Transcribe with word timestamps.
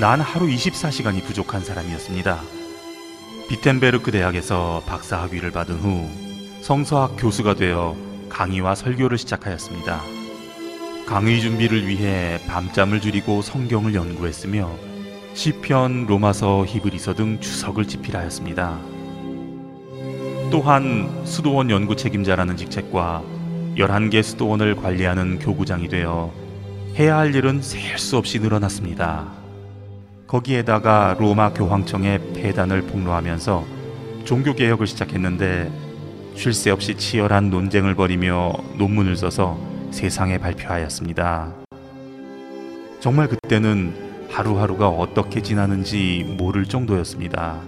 난 0.00 0.18
하루 0.18 0.46
24시간이 0.46 1.22
부족한 1.24 1.62
사람이었습니다. 1.62 2.40
비텐베르크 3.50 4.10
대학에서 4.10 4.82
박사 4.86 5.20
학위를 5.20 5.50
받은 5.50 5.74
후 5.74 6.08
성서학 6.62 7.16
교수가 7.18 7.56
되어 7.56 7.94
강의와 8.30 8.76
설교를 8.76 9.18
시작하였습니다. 9.18 10.00
강의 11.04 11.42
준비를 11.42 11.86
위해 11.86 12.40
밤잠을 12.48 13.02
줄이고 13.02 13.42
성경을 13.42 13.94
연구했으며 13.94 14.70
시편, 15.34 16.06
로마서, 16.06 16.64
히브리서 16.64 17.12
등 17.14 17.38
주석을 17.38 17.86
집필하였습니다. 17.86 18.78
또한 20.50 21.10
수도원 21.26 21.68
연구 21.68 21.94
책임자라는 21.94 22.56
직책과 22.56 23.22
11개 23.76 24.22
수도원을 24.22 24.76
관리하는 24.76 25.38
교구장이 25.40 25.88
되어 25.88 26.32
해야 26.98 27.18
할 27.18 27.34
일은 27.34 27.60
셀 27.60 27.98
수 27.98 28.16
없이 28.16 28.38
늘어났습니다. 28.38 29.39
거기에다가 30.30 31.16
로마 31.18 31.52
교황청에 31.52 32.20
폐단을 32.34 32.82
폭로하면서 32.82 33.64
종교개혁을 34.24 34.86
시작했는데 34.86 35.72
쉴 36.36 36.54
새 36.54 36.70
없이 36.70 36.96
치열한 36.96 37.50
논쟁을 37.50 37.96
벌이며 37.96 38.52
논문을 38.78 39.16
써서 39.16 39.58
세상에 39.90 40.38
발표하였습니다. 40.38 41.52
정말 43.00 43.26
그때는 43.26 44.28
하루하루가 44.30 44.88
어떻게 44.88 45.42
지나는지 45.42 46.36
모를 46.38 46.64
정도였습니다. 46.64 47.58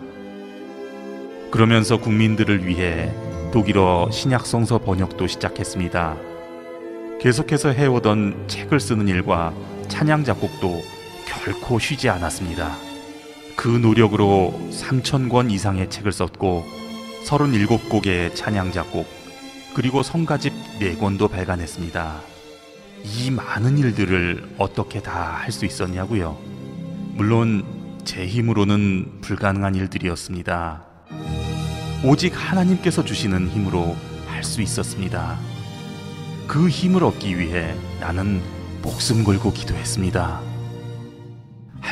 그러면서 1.50 1.98
국민들을 1.98 2.65
위해 2.65 3.12
독일어 3.53 4.09
신약성서 4.12 4.78
번역도 4.78 5.27
시작했습니다. 5.27 6.17
계속해서 7.20 7.70
해오던 7.70 8.44
책을 8.47 8.78
쓰는 8.78 9.09
일과 9.09 9.53
찬양 9.89 10.22
작곡도 10.22 10.92
결코 11.43 11.79
쉬지 11.79 12.09
않았습니다. 12.09 12.77
그 13.57 13.69
노력으로 13.69 14.55
3,000권 14.71 15.51
이상의 15.51 15.91
책을 15.91 16.12
썼고 16.12 16.65
37곡의 17.25 18.34
찬양 18.34 18.73
작곡, 18.73 19.07
그리고 19.75 20.03
성가집 20.03 20.53
4권도 20.81 21.31
발간했습니다. 21.31 22.21
이 23.05 23.31
많은 23.31 23.79
일들을 23.79 24.55
어떻게 24.59 25.01
다 25.01 25.41
할 25.43 25.51
수 25.51 25.65
있었냐고요? 25.67 26.39
물론 27.15 27.65
제 28.05 28.27
힘으로는 28.27 29.21
불가능한 29.21 29.75
일들이었습니다. 29.75 30.84
오직 32.05 32.33
하나님께서 32.34 33.05
주시는 33.05 33.49
힘으로 33.49 33.97
할 34.29 34.45
수 34.45 34.61
있었습니다. 34.62 35.39
그 36.49 36.69
힘을 36.69 37.05
얻기 37.05 37.39
위해 37.39 37.75
나는 38.01 38.43
목숨 38.83 39.23
걸고 39.25 39.53
기도했습니다. 39.53 40.52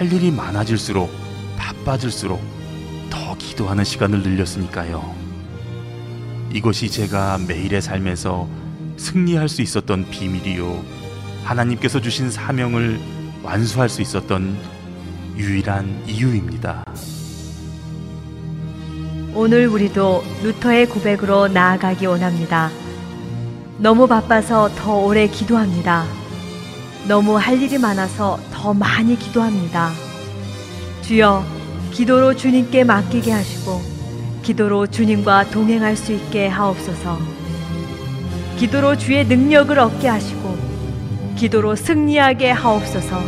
할 0.00 0.10
일이 0.10 0.30
많아질수록 0.30 1.10
바빠질수록 1.58 2.40
더 3.10 3.36
기도하는 3.36 3.84
시간을 3.84 4.22
늘렸으니까요. 4.22 5.14
이것이 6.50 6.88
제가 6.90 7.36
매일의 7.46 7.82
삶에서 7.82 8.48
승리할 8.96 9.50
수 9.50 9.60
있었던 9.60 10.08
비밀이요. 10.08 10.82
하나님께서 11.44 12.00
주신 12.00 12.30
사명을 12.30 12.98
완수할 13.42 13.90
수 13.90 14.00
있었던 14.00 14.56
유일한 15.36 16.02
이유입니다. 16.06 16.82
오늘 19.34 19.66
우리도 19.66 20.24
루터의 20.42 20.88
고백으로 20.88 21.48
나아가기 21.48 22.06
원합니다. 22.06 22.70
너무 23.76 24.06
바빠서 24.06 24.70
더 24.76 24.94
오래 24.94 25.26
기도합니다. 25.26 26.19
너무 27.08 27.36
할 27.36 27.60
일이 27.60 27.78
많아서 27.78 28.38
더 28.52 28.74
많이 28.74 29.18
기도합니다. 29.18 29.90
주여, 31.02 31.44
기도로 31.90 32.36
주님께 32.36 32.84
맡기게 32.84 33.32
하시고, 33.32 33.80
기도로 34.42 34.86
주님과 34.86 35.50
동행할 35.50 35.96
수 35.96 36.12
있게 36.12 36.46
하옵소서. 36.46 37.18
기도로 38.58 38.96
주의 38.96 39.24
능력을 39.24 39.76
얻게 39.78 40.08
하시고, 40.08 40.56
기도로 41.36 41.74
승리하게 41.76 42.50
하옵소서. 42.50 43.20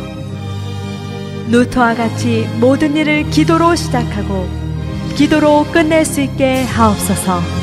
루터와 1.49 1.95
같이 1.95 2.47
모든 2.59 2.95
일을 2.95 3.29
기도로 3.29 3.75
시작하고, 3.75 4.47
기도로 5.15 5.65
끝낼 5.71 6.05
수 6.05 6.21
있게 6.21 6.63
하옵소서. 6.63 7.62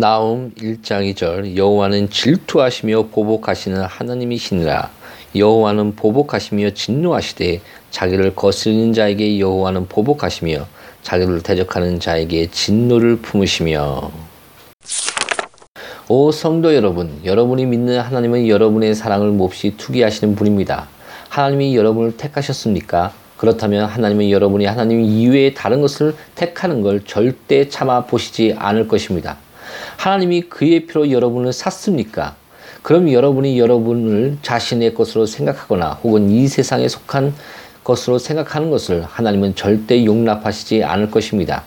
나움 0.00 0.50
1장 0.54 1.14
2절 1.14 1.58
여호와는 1.58 2.08
질투하시며 2.08 3.08
보복하시는 3.08 3.82
하나님이시니라 3.82 4.90
여호와는 5.36 5.94
보복하시며 5.94 6.70
진노하시되 6.70 7.60
자기를 7.90 8.34
거스르는 8.34 8.94
자에게 8.94 9.38
여호와는 9.38 9.88
보복하시며 9.88 10.66
자기를 11.02 11.42
대적하는 11.42 12.00
자에게 12.00 12.50
진노를 12.50 13.16
품으시며 13.16 14.10
오 16.08 16.32
성도 16.32 16.74
여러분 16.74 17.20
여러분이 17.26 17.66
믿는 17.66 18.00
하나님은 18.00 18.48
여러분의 18.48 18.94
사랑을 18.94 19.28
몹시 19.32 19.76
투기하시는 19.76 20.34
분입니다 20.34 20.88
하나님이 21.28 21.76
여러분을 21.76 22.16
택하셨습니까? 22.16 23.12
그렇다면 23.36 23.84
하나님은 23.84 24.30
여러분이 24.30 24.64
하나님 24.64 25.02
이외에 25.02 25.52
다른 25.52 25.82
것을 25.82 26.14
택하는 26.34 26.80
걸 26.80 27.04
절대 27.04 27.68
참아 27.68 28.06
보시지 28.06 28.54
않을 28.58 28.88
것입니다. 28.88 29.36
하나님이 29.96 30.42
그의 30.42 30.86
피로 30.86 31.10
여러분을 31.10 31.52
샀습니까? 31.52 32.34
그럼 32.82 33.12
여러분이 33.12 33.58
여러분을 33.58 34.38
자신의 34.42 34.94
것으로 34.94 35.26
생각하거나 35.26 36.00
혹은 36.02 36.30
이 36.30 36.48
세상에 36.48 36.88
속한 36.88 37.34
것으로 37.84 38.18
생각하는 38.18 38.70
것을 38.70 39.04
하나님은 39.04 39.54
절대 39.54 40.04
용납하시지 40.04 40.84
않을 40.84 41.10
것입니다. 41.10 41.64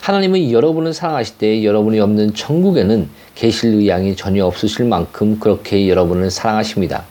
하나님은 0.00 0.50
여러분을 0.52 0.92
사랑하실 0.92 1.38
때 1.38 1.64
여러분이 1.64 1.98
없는 2.00 2.34
천국에는 2.34 3.08
계실 3.34 3.74
의향이 3.74 4.16
전혀 4.16 4.44
없으실 4.44 4.84
만큼 4.86 5.38
그렇게 5.38 5.88
여러분을 5.88 6.30
사랑하십니다. 6.30 7.04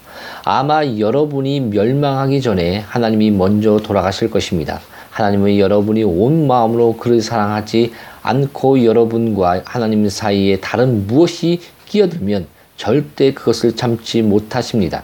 아마 0.43 0.85
여러분이 0.85 1.59
멸망하기 1.61 2.41
전에 2.41 2.79
하나님이 2.79 3.31
먼저 3.31 3.77
돌아가실 3.77 4.29
것입니다. 4.29 4.81
하나님은 5.11 5.59
여러분이 5.59 6.03
온 6.03 6.47
마음으로 6.47 6.97
그를 6.97 7.21
사랑하지 7.21 7.91
않고 8.23 8.83
여러분과 8.83 9.61
하나님 9.65 10.07
사이에 10.09 10.59
다른 10.59 11.05
무엇이 11.05 11.59
끼어들면 11.87 12.47
절대 12.77 13.33
그것을 13.33 13.75
참지 13.75 14.21
못하십니다. 14.21 15.03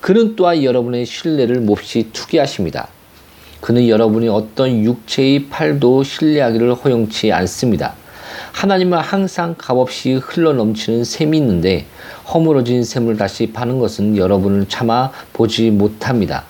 그는 0.00 0.36
또한 0.36 0.62
여러분의 0.62 1.06
신뢰를 1.06 1.60
몹시 1.60 2.10
투기하십니다. 2.12 2.88
그는 3.60 3.88
여러분이 3.88 4.28
어떤 4.28 4.84
육체의 4.84 5.46
팔도 5.48 6.02
신뢰하기를 6.02 6.74
허용치 6.74 7.32
않습니다. 7.32 7.94
하나님은 8.52 8.98
항상 8.98 9.54
값없이 9.56 10.14
흘러넘치는 10.14 11.04
샘이 11.04 11.38
있는데 11.38 11.86
허물어진 12.32 12.84
샘을 12.84 13.16
다시 13.16 13.52
파는 13.52 13.78
것은 13.78 14.16
여러분을 14.16 14.68
참아 14.68 15.12
보지 15.32 15.70
못합니다. 15.70 16.44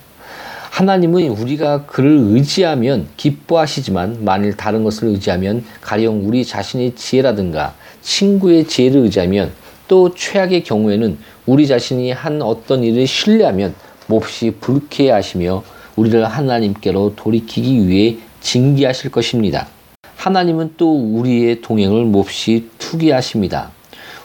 하나님은 0.77 1.29
우리가 1.29 1.87
그를 1.87 2.19
의지하면 2.19 3.09
기뻐하시지만 3.17 4.27
만일 4.27 4.59
다른 4.59 4.85
것을 4.85 5.09
의지하면 5.09 5.65
가령 5.81 6.29
우리 6.29 6.45
자신의 6.45 6.97
지혜라든가 6.97 7.73
친구의 8.03 8.67
지혜를 8.67 9.01
의지하면 9.01 9.53
또 9.89 10.15
최악의 10.15 10.65
경우에는 10.65 11.17
우리 11.47 11.67
자신이 11.67 12.11
한 12.13 12.43
어떤 12.43 12.85
일을 12.85 13.07
신뢰하면 13.07 13.75
몹시 14.07 14.53
불쾌하시며 14.61 15.65
우리를 15.97 16.23
하나님께로 16.23 17.15
돌이키기 17.17 17.89
위해 17.89 18.19
징계하실 18.43 19.11
것입니다. 19.13 19.69
하나님은 20.17 20.75
또 20.77 20.95
우리의 20.95 21.63
동행을 21.63 22.05
몹시 22.05 22.69
투기하십니다. 22.77 23.71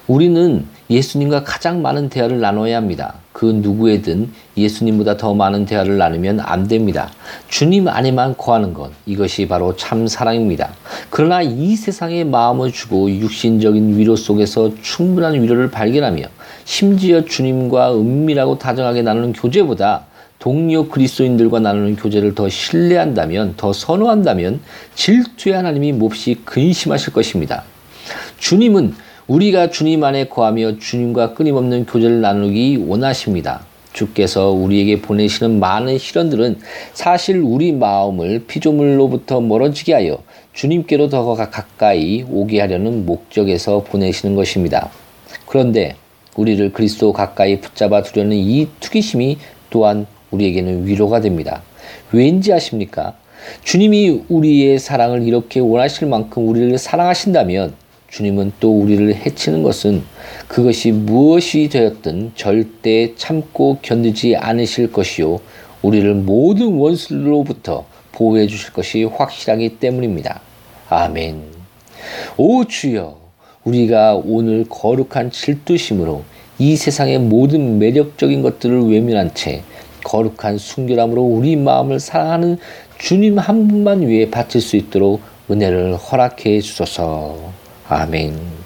우리는 0.06 0.66
예수님과 0.90 1.46
가장 1.46 1.82
많은 1.82 2.10
대화를 2.10 2.42
나눠야 2.42 2.76
합니다. 2.76 3.22
그 3.42 3.48
누구에든 3.48 4.30
예수님보다 4.56 5.18
더 5.18 5.34
많은 5.34 5.66
대화를 5.66 5.98
나누면 5.98 6.42
안 6.42 6.68
됩니다. 6.68 7.10
주님 7.48 7.88
안에만 7.88 8.38
거하는 8.38 8.72
것, 8.72 8.92
이것이 9.08 9.48
바로 9.48 9.76
참 9.76 10.06
사랑입니다. 10.06 10.70
그러나 11.10 11.42
이 11.42 11.76
세상에 11.76 12.24
마음을 12.24 12.72
주고 12.72 13.10
육신적인 13.10 13.98
위로 13.98 14.16
속에서 14.16 14.70
충분한 14.84 15.42
위로를 15.42 15.72
발견하며 15.72 16.24
심지어 16.66 17.26
주님과 17.26 17.96
은밀하고 17.96 18.60
다정하게 18.60 19.02
나누는 19.02 19.34
교제보다 19.34 20.06
동료 20.38 20.88
그리스도인들과 20.88 21.62
나누는 21.62 21.96
교제를 21.96 22.36
더 22.36 22.48
신뢰한다면, 22.48 23.56
더 23.58 23.74
선호한다면 23.74 24.60
질투의 24.94 25.56
하나님이 25.56 25.94
몹시 25.94 26.38
근심하실 26.46 27.12
것입니다. 27.12 27.64
주님은 28.38 28.94
우리가 29.32 29.70
주님 29.70 30.04
안에 30.04 30.26
거하며 30.28 30.80
주님과 30.80 31.36
끊임없는 31.36 31.86
교제를 31.86 32.20
나누기 32.20 32.76
원하십니다. 32.76 33.66
주께서 33.94 34.50
우리에게 34.50 35.02
보내시는 35.02 35.58
많은 35.58 35.98
시련들은 36.00 36.60
사실 36.92 37.40
우리 37.40 37.72
마음을 37.72 38.44
피조물로부터 38.46 39.40
멀어지게 39.40 39.94
하여 39.94 40.22
주님께로 40.52 41.08
더 41.08 41.34
가까이 41.34 42.26
오게 42.30 42.60
하려는 42.60 43.06
목적에서 43.06 43.86
보내시는 43.86 44.36
것입니다. 44.36 44.90
그런데 45.46 45.96
우리를 46.36 46.74
그리스도 46.74 47.14
가까이 47.14 47.62
붙잡아 47.62 48.02
두려는 48.02 48.36
이 48.36 48.68
투기심이 48.82 49.38
또한 49.70 50.08
우리에게는 50.32 50.88
위로가 50.88 51.22
됩니다. 51.22 51.64
왠지 52.12 52.52
아십니까? 52.52 53.14
주님이 53.64 54.24
우리의 54.28 54.78
사랑을 54.78 55.26
이렇게 55.26 55.62
원하실 55.62 56.10
만큼 56.10 56.50
우리를 56.50 56.78
사랑하신다면 56.78 57.80
주님은 58.12 58.52
또 58.60 58.78
우리를 58.78 59.16
해치는 59.16 59.64
것은 59.64 60.04
그것이 60.50 60.92
무엇이 60.92 61.70
되었든 61.70 62.34
절대 62.36 63.16
참고 63.16 63.78
견디지 63.82 64.36
않으실 64.36 64.92
것이요. 64.92 65.40
우리를 65.82 66.14
모든 66.16 66.74
원수로부터 66.74 67.86
보호해 68.12 68.48
주실 68.48 68.74
것이 68.74 69.06
확실하기 69.06 69.80
때문입니다. 69.80 70.42
아멘. 70.90 71.42
오 72.36 72.66
주여, 72.66 73.18
우리가 73.64 74.22
오늘 74.26 74.66
거룩한 74.68 75.32
질투심으로 75.32 76.24
이 76.60 76.76
세상의 76.76 77.20
모든 77.20 77.80
매력적인 77.80 78.42
것들을 78.42 78.92
외면한 78.92 79.34
채 79.34 79.64
거룩한 80.04 80.58
순결함으로 80.58 81.22
우리 81.22 81.56
마음을 81.56 82.02
사랑하는 82.02 82.58
주님 82.98 83.40
한 83.40 83.70
분만 83.70 84.06
위해 84.06 84.30
바칠 84.30 84.60
수 84.60 84.76
있도록 84.76 85.22
은혜를 85.50 85.96
허락해 85.96 86.60
주소서. 86.60 87.62
아멘. 87.94 88.61